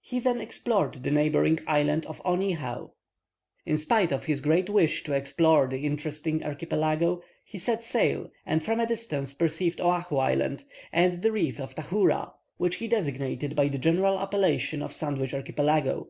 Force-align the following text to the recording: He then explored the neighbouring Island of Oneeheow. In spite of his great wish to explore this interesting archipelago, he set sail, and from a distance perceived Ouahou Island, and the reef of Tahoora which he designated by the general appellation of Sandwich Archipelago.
He 0.00 0.18
then 0.18 0.40
explored 0.40 1.04
the 1.04 1.12
neighbouring 1.12 1.60
Island 1.68 2.04
of 2.06 2.20
Oneeheow. 2.24 2.94
In 3.64 3.78
spite 3.78 4.10
of 4.10 4.24
his 4.24 4.40
great 4.40 4.68
wish 4.68 5.04
to 5.04 5.12
explore 5.12 5.68
this 5.68 5.84
interesting 5.84 6.42
archipelago, 6.42 7.22
he 7.44 7.58
set 7.58 7.80
sail, 7.80 8.32
and 8.44 8.60
from 8.60 8.80
a 8.80 8.88
distance 8.88 9.32
perceived 9.32 9.78
Ouahou 9.78 10.18
Island, 10.20 10.64
and 10.90 11.22
the 11.22 11.30
reef 11.30 11.60
of 11.60 11.76
Tahoora 11.76 12.32
which 12.56 12.74
he 12.78 12.88
designated 12.88 13.54
by 13.54 13.68
the 13.68 13.78
general 13.78 14.18
appellation 14.18 14.82
of 14.82 14.92
Sandwich 14.92 15.32
Archipelago. 15.32 16.08